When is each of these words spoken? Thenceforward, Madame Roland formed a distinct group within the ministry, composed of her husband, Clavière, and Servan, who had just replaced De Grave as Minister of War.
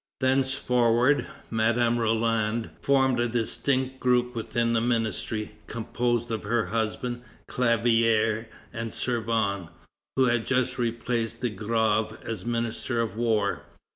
Thenceforward, 0.19 1.27
Madame 1.51 1.99
Roland 1.99 2.71
formed 2.81 3.19
a 3.19 3.27
distinct 3.27 3.99
group 3.99 4.33
within 4.33 4.73
the 4.73 4.81
ministry, 4.81 5.51
composed 5.67 6.31
of 6.31 6.41
her 6.41 6.65
husband, 6.65 7.21
Clavière, 7.47 8.47
and 8.73 8.91
Servan, 8.91 9.69
who 10.15 10.25
had 10.25 10.47
just 10.47 10.79
replaced 10.79 11.41
De 11.41 11.51
Grave 11.51 12.17
as 12.25 12.47
Minister 12.47 12.99
of 12.99 13.15
War. 13.15 13.61